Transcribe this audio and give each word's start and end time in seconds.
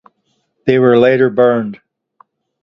They 0.65 0.79
were 0.79 0.97
later 0.97 1.29
burned. 1.29 1.79